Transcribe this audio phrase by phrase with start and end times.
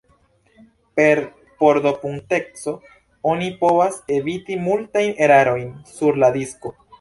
[0.99, 1.19] Per
[1.63, 2.73] portopunkteco
[3.35, 6.75] oni povas eviti multajn erarojn sur la disko.